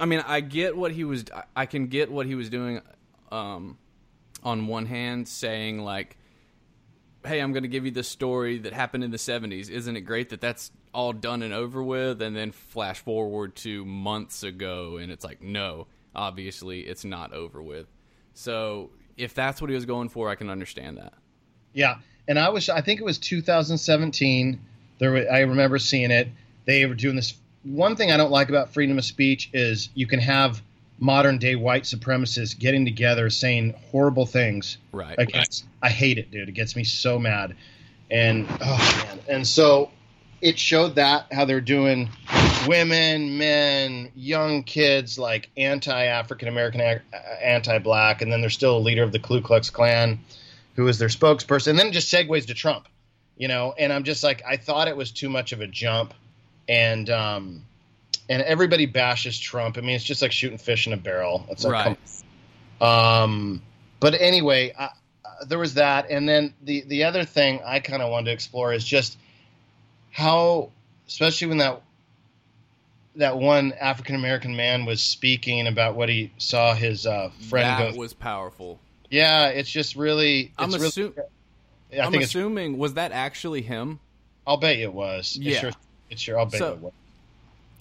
I 0.00 0.06
mean, 0.06 0.22
I 0.26 0.40
get 0.40 0.76
what 0.76 0.92
he 0.92 1.04
was 1.04 1.24
I- 1.54 1.66
can 1.66 1.88
get 1.88 2.10
what 2.10 2.26
he 2.26 2.34
was 2.36 2.48
doing 2.48 2.80
um 3.30 3.76
on 4.44 4.68
one 4.68 4.86
hand 4.86 5.28
saying 5.28 5.80
like 5.80 6.16
hey, 7.24 7.40
I'm 7.40 7.52
going 7.52 7.62
to 7.62 7.68
give 7.68 7.84
you 7.84 7.92
the 7.92 8.02
story 8.02 8.58
that 8.58 8.72
happened 8.72 9.04
in 9.04 9.12
the 9.12 9.16
70s. 9.16 9.70
Isn't 9.70 9.96
it 9.96 10.00
great 10.00 10.30
that 10.30 10.40
that's 10.40 10.72
all 10.92 11.12
done 11.12 11.42
and 11.42 11.54
over 11.54 11.80
with 11.80 12.20
and 12.20 12.34
then 12.34 12.50
flash 12.50 12.98
forward 12.98 13.54
to 13.54 13.84
months 13.84 14.42
ago 14.42 14.96
and 14.96 15.12
it's 15.12 15.24
like 15.24 15.40
no, 15.42 15.86
obviously 16.14 16.80
it's 16.80 17.04
not 17.04 17.32
over 17.32 17.62
with. 17.62 17.86
So, 18.34 18.90
if 19.16 19.34
that's 19.34 19.60
what 19.60 19.68
he 19.70 19.74
was 19.74 19.84
going 19.84 20.08
for, 20.08 20.30
I 20.30 20.36
can 20.36 20.48
understand 20.48 20.96
that. 20.96 21.12
Yeah, 21.74 21.98
and 22.28 22.38
I 22.38 22.48
was 22.50 22.68
I 22.68 22.80
think 22.80 23.00
it 23.00 23.04
was 23.04 23.18
2017. 23.18 24.60
There, 24.98 25.10
were, 25.10 25.26
I 25.30 25.40
remember 25.40 25.78
seeing 25.78 26.10
it. 26.10 26.28
They 26.64 26.86
were 26.86 26.94
doing 26.94 27.16
this. 27.16 27.34
One 27.64 27.96
thing 27.96 28.10
I 28.12 28.16
don't 28.16 28.30
like 28.30 28.48
about 28.48 28.72
freedom 28.72 28.98
of 28.98 29.04
speech 29.04 29.50
is 29.52 29.88
you 29.94 30.06
can 30.06 30.20
have 30.20 30.62
modern 30.98 31.38
day 31.38 31.56
white 31.56 31.82
supremacists 31.82 32.56
getting 32.56 32.84
together 32.84 33.28
saying 33.30 33.74
horrible 33.90 34.26
things 34.26 34.78
Right. 34.92 35.16
against. 35.18 35.64
I 35.82 35.88
hate 35.90 36.18
it, 36.18 36.30
dude. 36.30 36.48
It 36.48 36.52
gets 36.52 36.76
me 36.76 36.84
so 36.84 37.18
mad. 37.18 37.56
And 38.10 38.46
oh 38.60 39.04
man, 39.06 39.18
and 39.28 39.46
so 39.46 39.90
it 40.40 40.58
showed 40.58 40.96
that 40.96 41.26
how 41.32 41.44
they're 41.44 41.60
doing 41.60 42.08
women, 42.66 43.38
men, 43.38 44.10
young 44.14 44.62
kids 44.64 45.18
like 45.18 45.48
anti-African 45.56 46.46
American, 46.48 46.80
uh, 46.80 46.98
anti-black, 47.42 48.22
and 48.22 48.30
then 48.30 48.40
there's 48.40 48.54
still 48.54 48.76
a 48.76 48.80
leader 48.80 49.02
of 49.02 49.12
the 49.12 49.18
Ku 49.18 49.40
Klux 49.40 49.70
Klan 49.70 50.18
who 50.74 50.88
is 50.88 50.98
their 50.98 51.08
spokesperson. 51.08 51.68
And 51.68 51.78
then 51.78 51.88
it 51.88 51.92
just 51.92 52.12
segues 52.12 52.46
to 52.46 52.54
Trump, 52.54 52.88
you 53.36 53.48
know. 53.48 53.74
And 53.78 53.92
I'm 53.92 54.04
just 54.04 54.24
like, 54.24 54.42
I 54.46 54.56
thought 54.56 54.88
it 54.88 54.96
was 54.96 55.10
too 55.10 55.28
much 55.28 55.52
of 55.52 55.60
a 55.60 55.66
jump, 55.66 56.14
and 56.68 57.08
um, 57.10 57.64
and 58.28 58.42
everybody 58.42 58.86
bashes 58.86 59.38
Trump. 59.38 59.78
I 59.78 59.80
mean, 59.80 59.96
it's 59.96 60.04
just 60.04 60.22
like 60.22 60.32
shooting 60.32 60.58
fish 60.58 60.86
in 60.86 60.92
a 60.92 60.96
barrel. 60.96 61.46
It's 61.50 61.64
like, 61.64 61.96
Right. 62.80 63.22
um, 63.22 63.62
but 64.00 64.14
anyway, 64.14 64.72
I, 64.78 64.84
uh, 64.84 65.44
there 65.46 65.58
was 65.58 65.74
that, 65.74 66.10
and 66.10 66.28
then 66.28 66.54
the 66.62 66.82
the 66.86 67.04
other 67.04 67.24
thing 67.24 67.60
I 67.64 67.80
kind 67.80 68.02
of 68.02 68.10
wanted 68.10 68.26
to 68.26 68.32
explore 68.32 68.72
is 68.72 68.84
just 68.84 69.18
how, 70.10 70.70
especially 71.06 71.48
when 71.48 71.58
that 71.58 71.82
that 73.16 73.36
one 73.36 73.72
African 73.72 74.14
American 74.14 74.56
man 74.56 74.84
was 74.86 75.02
speaking 75.02 75.66
about 75.66 75.94
what 75.94 76.08
he 76.08 76.32
saw 76.38 76.74
his 76.74 77.06
uh, 77.06 77.30
friend 77.50 77.68
that 77.68 77.92
go. 77.92 77.98
was 77.98 78.14
powerful. 78.14 78.78
Yeah, 79.12 79.48
it's 79.48 79.70
just 79.70 79.94
really. 79.94 80.40
It's 80.40 80.52
I'm, 80.58 80.70
really, 80.72 80.88
assu- 80.88 81.18
I 81.92 82.00
I'm 82.00 82.10
think 82.10 82.22
it's. 82.24 82.32
assuming 82.32 82.78
was 82.78 82.94
that 82.94 83.12
actually 83.12 83.62
him? 83.62 84.00
I'll 84.46 84.56
bet 84.56 84.76
it 84.78 84.92
was. 84.92 85.36
Yeah. 85.40 85.50
It's 85.52 85.60
sure. 85.60 85.70
It's 86.10 86.20
sure. 86.22 86.38
I'll 86.38 86.46
bet 86.46 86.58
So- 86.58 86.72
it 86.72 86.78
was. 86.80 86.92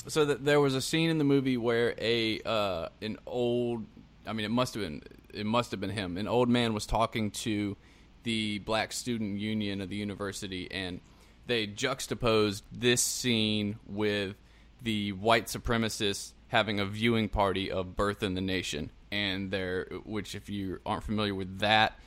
So 0.07 0.25
that 0.25 0.43
there 0.43 0.59
was 0.59 0.73
a 0.73 0.81
scene 0.81 1.09
in 1.11 1.19
the 1.19 1.23
movie 1.23 1.57
where 1.57 1.93
a 1.99 2.41
uh, 2.43 2.87
an 3.03 3.17
old, 3.27 3.85
I 4.25 4.33
mean, 4.33 4.45
it 4.45 4.51
must 4.51 4.73
have 4.73 4.81
been 4.81 5.03
it 5.33 5.45
must 5.45 5.69
have 5.71 5.79
been 5.79 5.91
him. 5.91 6.17
An 6.17 6.27
old 6.27 6.49
man 6.49 6.73
was 6.73 6.85
talking 6.87 7.29
to 7.31 7.77
the 8.23 8.57
Black 8.59 8.93
Student 8.93 9.39
Union 9.39 9.79
of 9.79 9.89
the 9.89 9.95
university, 9.95 10.67
and 10.71 11.01
they 11.45 11.67
juxtaposed 11.67 12.63
this 12.71 13.01
scene 13.03 13.77
with 13.87 14.35
the 14.81 15.11
white 15.11 15.45
supremacists 15.45 16.31
having 16.47 16.79
a 16.79 16.85
viewing 16.85 17.29
party 17.29 17.69
of 17.71 17.95
Birth 17.95 18.23
in 18.23 18.33
the 18.33 18.41
Nation, 18.41 18.89
and 19.11 19.51
there, 19.51 19.87
which 20.05 20.35
if 20.35 20.49
you 20.49 20.79
aren't 20.85 21.03
familiar 21.03 21.35
with 21.35 21.59
that, 21.59 21.99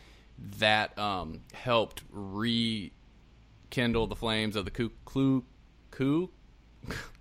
that 0.59 0.99
um, 0.99 1.43
helped 1.53 2.03
rekindle 2.11 4.07
the 4.07 4.17
flames 4.17 4.57
of 4.57 4.65
the 4.65 4.71
Ku 4.71 4.91
Ku 5.05 5.45
Ku 5.91 6.31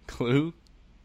Ku 0.08 0.54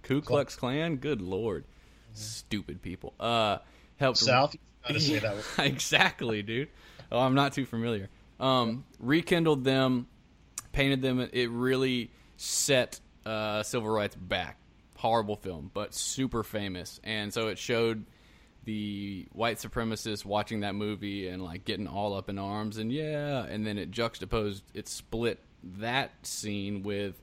Ku 0.03 0.21
Klux 0.23 0.57
Klan. 0.57 0.97
Good 0.97 1.21
lord, 1.21 1.65
stupid 2.13 2.83
people. 2.83 3.15
Uh, 3.19 3.59
helped 3.97 4.19
South. 4.19 4.53
That. 4.89 5.45
exactly, 5.59 6.43
dude. 6.43 6.69
Oh, 7.11 7.21
I'm 7.21 7.35
not 7.35 7.53
too 7.53 7.67
familiar. 7.67 8.09
Um, 8.41 8.85
rekindled 9.01 9.65
them, 9.65 10.07
painted 10.73 11.03
them. 11.03 11.29
It 11.33 11.51
really 11.51 12.11
set 12.37 13.01
uh, 13.27 13.63
civil 13.63 13.89
rights 13.89 14.15
back. 14.15 14.59
Horrible 14.97 15.37
film, 15.37 15.71
but 15.75 15.95
super 15.95 16.43
famous. 16.43 17.01
And 17.05 17.33
so 17.33 17.49
it 17.49 17.59
showed 17.59 18.05
the 18.69 19.27
white 19.33 19.57
supremacists 19.57 20.27
watching 20.27 20.61
that 20.61 20.75
movie 20.75 21.27
and 21.27 21.43
like 21.43 21.65
getting 21.65 21.87
all 21.87 22.13
up 22.15 22.29
in 22.29 22.39
arms 22.39 22.77
and 22.77 22.93
yeah. 22.93 23.43
And 23.45 23.67
then 23.67 23.79
it 23.79 23.91
juxtaposed, 23.91 24.63
it 24.75 24.89
split 24.89 25.41
that 25.79 26.11
scene 26.27 26.83
with 26.83 27.23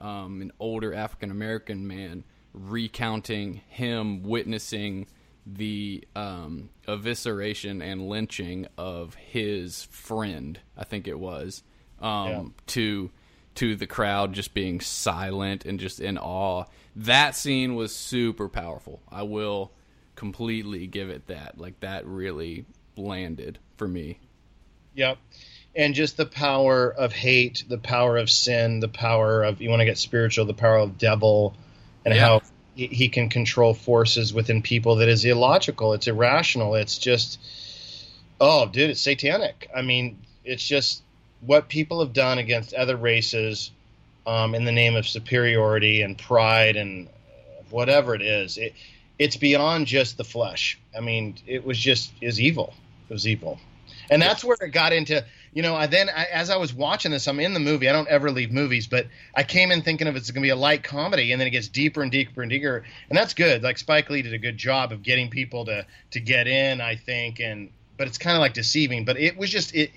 um, 0.00 0.40
an 0.40 0.52
older 0.60 0.94
African 0.94 1.32
American 1.32 1.88
man 1.88 2.22
recounting 2.52 3.54
him 3.66 4.22
witnessing 4.22 5.08
the 5.44 6.06
um, 6.14 6.70
evisceration 6.86 7.82
and 7.82 8.08
lynching 8.08 8.68
of 8.78 9.16
his 9.16 9.82
friend. 9.90 10.60
I 10.78 10.84
think 10.84 11.08
it 11.08 11.18
was 11.18 11.64
um, 12.00 12.28
Yeah. 12.28 12.42
to 12.68 13.10
to 13.56 13.74
the 13.76 13.86
crowd 13.86 14.32
just 14.32 14.54
being 14.54 14.80
silent 14.80 15.64
and 15.64 15.80
just 15.80 15.98
in 16.00 16.18
awe. 16.18 16.64
That 16.96 17.34
scene 17.34 17.74
was 17.74 17.92
super 17.94 18.48
powerful. 18.48 19.02
I 19.10 19.22
will 19.24 19.72
completely 20.16 20.86
give 20.86 21.10
it 21.10 21.26
that. 21.28 21.58
Like 21.58 21.78
that 21.80 22.06
really 22.06 22.64
landed 22.96 23.58
for 23.76 23.88
me. 23.88 24.18
Yep. 24.94 25.18
And 25.76 25.94
just 25.94 26.16
the 26.16 26.26
power 26.26 26.88
of 26.88 27.12
hate, 27.12 27.64
the 27.68 27.78
power 27.78 28.16
of 28.16 28.30
sin, 28.30 28.80
the 28.80 28.88
power 28.88 29.42
of 29.42 29.60
you 29.60 29.70
want 29.70 29.80
to 29.80 29.86
get 29.86 29.98
spiritual, 29.98 30.44
the 30.46 30.54
power 30.54 30.78
of 30.78 30.98
devil, 30.98 31.56
and 32.04 32.14
Yeah. 32.14 32.20
how 32.20 32.42
he, 32.76 33.08
can 33.08 33.28
control 33.28 33.72
forces 33.72 34.34
within 34.34 34.62
people 34.62 34.96
that 34.96 35.08
is 35.08 35.24
illogical. 35.24 35.92
It's 35.92 36.08
irrational. 36.08 36.74
It's 36.74 36.98
just, 36.98 37.38
oh, 38.40 38.66
dude, 38.66 38.90
it's 38.90 39.00
satanic. 39.00 39.70
I 39.74 39.82
mean, 39.82 40.18
it's 40.44 40.66
just 40.66 41.02
what 41.40 41.68
people 41.68 42.00
have 42.00 42.12
done 42.12 42.38
against 42.38 42.74
other 42.74 42.96
races 42.96 43.70
um, 44.26 44.54
in 44.54 44.64
the 44.64 44.72
name 44.72 44.96
of 44.96 45.06
superiority 45.06 46.02
and 46.02 46.18
pride 46.18 46.76
and 46.76 47.08
whatever 47.70 48.14
it 48.14 48.22
is. 48.22 48.58
It, 48.58 48.74
it's 49.18 49.36
beyond 49.36 49.86
just 49.86 50.16
the 50.16 50.24
flesh. 50.24 50.78
I 50.96 51.00
mean, 51.00 51.36
it 51.46 51.64
was 51.64 51.78
just 51.78 52.12
is 52.20 52.40
evil. 52.40 52.74
It 53.08 53.12
was 53.12 53.26
evil, 53.28 53.58
and 54.10 54.20
that's 54.20 54.42
where 54.44 54.56
it 54.60 54.70
got 54.70 54.92
into. 54.92 55.24
You 55.52 55.62
know, 55.62 55.76
I 55.76 55.86
then 55.86 56.08
I, 56.08 56.24
as 56.32 56.50
I 56.50 56.56
was 56.56 56.74
watching 56.74 57.12
this, 57.12 57.28
I'm 57.28 57.38
in 57.38 57.54
the 57.54 57.60
movie. 57.60 57.88
I 57.88 57.92
don't 57.92 58.08
ever 58.08 58.30
leave 58.30 58.50
movies, 58.50 58.86
but 58.88 59.06
I 59.36 59.44
came 59.44 59.70
in 59.70 59.82
thinking 59.82 60.08
of 60.08 60.16
it's 60.16 60.30
going 60.32 60.42
to 60.42 60.46
be 60.46 60.50
a 60.50 60.56
light 60.56 60.82
comedy, 60.82 61.30
and 61.30 61.40
then 61.40 61.46
it 61.46 61.50
gets 61.52 61.68
deeper 61.68 62.02
and 62.02 62.10
deeper 62.10 62.42
and 62.42 62.50
deeper, 62.50 62.82
and 63.08 63.16
that's 63.16 63.34
good. 63.34 63.62
Like 63.62 63.78
Spike 63.78 64.10
Lee 64.10 64.22
did 64.22 64.32
a 64.34 64.38
good 64.38 64.56
job 64.58 64.90
of 64.90 65.02
getting 65.02 65.30
people 65.30 65.64
to 65.66 65.86
to 66.10 66.20
get 66.20 66.48
in, 66.48 66.80
I 66.80 66.96
think, 66.96 67.38
and 67.40 67.70
but 67.96 68.08
it's 68.08 68.18
kind 68.18 68.36
of 68.36 68.40
like 68.40 68.52
deceiving. 68.54 69.04
But 69.04 69.18
it 69.18 69.36
was 69.36 69.48
just 69.50 69.74
it. 69.76 69.92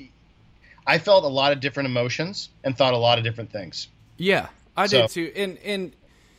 I 0.86 1.00
felt 1.00 1.24
a 1.24 1.28
lot 1.28 1.52
of 1.52 1.60
different 1.60 1.88
emotions 1.88 2.50
and 2.64 2.78
thought 2.78 2.94
a 2.94 2.98
lot 2.98 3.18
of 3.18 3.24
different 3.24 3.52
things, 3.52 3.88
Yeah, 4.18 4.48
I 4.78 4.88
So- 4.88 5.02
did 5.02 5.10
too. 5.10 5.32
And 5.36 5.58
and 5.66 5.92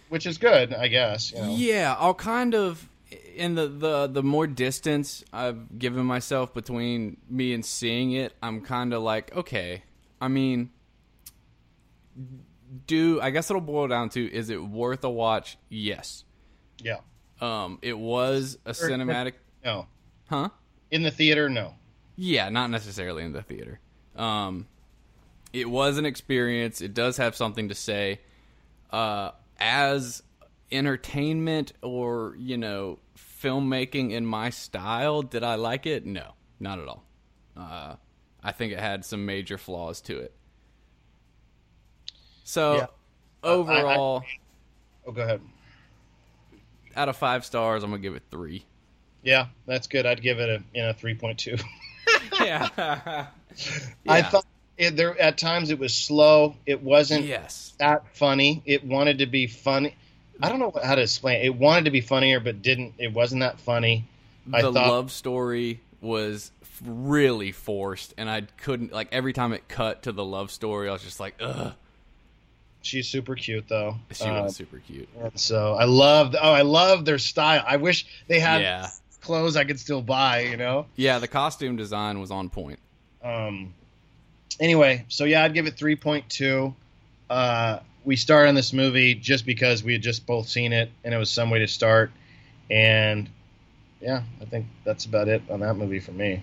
which 0.08 0.26
is 0.26 0.38
good, 0.38 0.72
I 0.74 0.88
guess. 0.88 1.32
You 1.32 1.38
know? 1.38 1.54
Yeah, 1.54 1.94
I'll 1.98 2.14
kind 2.14 2.54
of 2.54 2.88
in 3.36 3.54
the, 3.54 3.68
the 3.68 4.06
the 4.08 4.22
more 4.22 4.46
distance 4.46 5.24
I've 5.32 5.78
given 5.78 6.04
myself 6.04 6.52
between 6.52 7.16
me 7.28 7.54
and 7.54 7.64
seeing 7.64 8.12
it, 8.12 8.34
I'm 8.42 8.60
kind 8.60 8.92
of 8.92 9.02
like, 9.02 9.34
okay. 9.36 9.82
I 10.20 10.28
mean, 10.28 10.70
do 12.86 13.20
I 13.20 13.30
guess 13.30 13.50
it'll 13.50 13.60
boil 13.62 13.88
down 13.88 14.08
to 14.10 14.32
is 14.32 14.50
it 14.50 14.62
worth 14.62 15.04
a 15.04 15.10
watch? 15.10 15.56
Yes. 15.68 16.24
Yeah. 16.82 16.98
Um, 17.40 17.78
it 17.82 17.96
was 17.98 18.58
a 18.64 18.72
cinematic, 18.72 19.34
No. 19.64 19.86
huh? 20.28 20.48
In 20.90 21.02
the 21.02 21.10
theater, 21.10 21.48
no. 21.48 21.74
Yeah, 22.16 22.48
not 22.48 22.70
necessarily 22.70 23.22
in 23.22 23.32
the 23.32 23.42
theater. 23.42 23.78
Um, 24.16 24.66
it 25.52 25.70
was 25.70 25.98
an 25.98 26.04
experience. 26.06 26.80
It 26.80 26.94
does 26.94 27.16
have 27.18 27.36
something 27.36 27.68
to 27.68 27.76
say. 27.76 28.20
Uh, 28.90 29.30
as 29.58 30.22
entertainment 30.70 31.72
or 31.82 32.34
you 32.38 32.56
know 32.58 32.98
filmmaking 33.16 34.10
in 34.12 34.26
my 34.26 34.50
style, 34.50 35.22
did 35.22 35.42
I 35.42 35.54
like 35.56 35.86
it? 35.86 36.04
No, 36.06 36.34
not 36.60 36.78
at 36.78 36.88
all. 36.88 37.04
Uh, 37.56 37.96
I 38.42 38.52
think 38.52 38.72
it 38.72 38.78
had 38.80 39.04
some 39.04 39.24
major 39.26 39.58
flaws 39.58 40.00
to 40.02 40.18
it. 40.18 40.32
So 42.44 42.76
Yeah. 42.76 42.86
overall, 43.42 44.24
Oh, 45.06 45.12
go 45.12 45.22
ahead. 45.22 45.40
out 46.96 47.08
of 47.08 47.16
five 47.16 47.44
stars, 47.44 47.82
I'm 47.82 47.90
gonna 47.90 48.02
give 48.02 48.14
it 48.14 48.22
three. 48.30 48.64
Yeah, 49.22 49.46
that's 49.66 49.86
good. 49.86 50.06
I'd 50.06 50.22
give 50.22 50.38
it 50.38 50.48
a 50.48 50.62
you 50.74 50.82
know 50.82 50.92
three 50.92 51.14
point 51.14 51.38
two. 51.38 51.56
yeah. 52.40 52.68
I 54.08 54.22
thought 54.22 54.44
it, 54.78 54.96
there 54.96 55.18
at 55.20 55.36
times 55.38 55.70
it 55.70 55.78
was 55.78 55.92
slow. 55.94 56.54
It 56.64 56.82
wasn't 56.82 57.26
yes. 57.26 57.74
that 57.78 58.04
funny. 58.16 58.62
It 58.64 58.84
wanted 58.84 59.18
to 59.18 59.26
be 59.26 59.46
funny. 59.46 59.94
I 60.40 60.48
don't 60.48 60.60
know 60.60 60.72
how 60.82 60.94
to 60.94 61.02
explain. 61.02 61.40
It. 61.42 61.46
it 61.46 61.54
wanted 61.56 61.86
to 61.86 61.90
be 61.90 62.00
funnier, 62.00 62.38
but 62.40 62.62
didn't. 62.62 62.94
It 62.98 63.12
wasn't 63.12 63.40
that 63.40 63.58
funny. 63.60 64.04
I 64.52 64.62
the 64.62 64.72
thought- 64.72 64.88
love 64.88 65.10
story 65.10 65.80
was 66.00 66.52
really 66.84 67.50
forced, 67.50 68.14
and 68.16 68.30
I 68.30 68.42
couldn't 68.62 68.92
like 68.92 69.08
every 69.10 69.32
time 69.32 69.52
it 69.52 69.66
cut 69.68 70.04
to 70.04 70.12
the 70.12 70.24
love 70.24 70.50
story, 70.52 70.88
I 70.88 70.92
was 70.92 71.02
just 71.02 71.18
like, 71.20 71.34
ugh. 71.40 71.72
She's 72.80 73.08
super 73.08 73.34
cute 73.34 73.66
though. 73.68 73.96
She 74.12 74.24
Uh, 74.24 74.44
was 74.44 74.54
super 74.56 74.78
cute. 74.78 75.08
so 75.34 75.74
I 75.74 75.84
love. 75.84 76.36
Oh, 76.40 76.52
I 76.52 76.62
love 76.62 77.04
their 77.04 77.18
style. 77.18 77.64
I 77.66 77.76
wish 77.76 78.06
they 78.28 78.38
had 78.38 78.60
Yeah. 78.62 78.88
clothes 79.20 79.56
I 79.56 79.64
could 79.64 79.80
still 79.80 80.00
buy. 80.00 80.42
You 80.42 80.56
know. 80.56 80.86
Yeah, 80.94 81.18
the 81.18 81.26
costume 81.28 81.74
design 81.76 82.20
was 82.20 82.30
on 82.30 82.48
point. 82.48 82.78
Um. 83.24 83.74
Anyway, 84.60 85.04
so 85.08 85.24
yeah, 85.24 85.44
I'd 85.44 85.54
give 85.54 85.66
it 85.66 85.76
three 85.76 85.96
point 85.96 86.28
two. 86.28 86.74
Uh, 87.30 87.80
we 88.04 88.16
started 88.16 88.48
on 88.48 88.54
this 88.54 88.72
movie 88.72 89.14
just 89.14 89.44
because 89.44 89.84
we 89.84 89.92
had 89.92 90.02
just 90.02 90.26
both 90.26 90.48
seen 90.48 90.72
it, 90.72 90.90
and 91.04 91.14
it 91.14 91.18
was 91.18 91.30
some 91.30 91.50
way 91.50 91.58
to 91.60 91.68
start. 91.68 92.10
And 92.70 93.28
yeah, 94.00 94.22
I 94.40 94.44
think 94.44 94.66
that's 94.84 95.04
about 95.04 95.28
it 95.28 95.42
on 95.50 95.60
that 95.60 95.74
movie 95.74 96.00
for 96.00 96.12
me. 96.12 96.42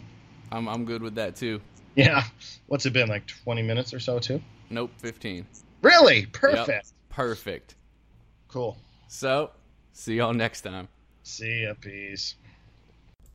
I'm 0.52 0.68
I'm 0.68 0.86
good 0.86 1.02
with 1.02 1.16
that 1.16 1.36
too. 1.36 1.62
Yeah, 1.96 2.24
what's 2.68 2.86
it 2.86 2.94
been 2.94 3.10
like 3.10 3.26
twenty 3.28 3.62
minutes 3.62 3.94
or 3.94 4.00
so 4.00 4.20
too? 4.20 4.42
Nope, 4.70 4.92
15. 4.98 5.46
Really 5.82 6.26
perfect. 6.26 6.92
Perfect. 7.10 7.76
Cool. 8.48 8.78
So, 9.08 9.52
see 9.94 10.16
y'all 10.16 10.34
next 10.34 10.62
time. 10.62 10.88
See 11.24 11.64
ya. 11.64 11.74
Peace. 11.80 12.36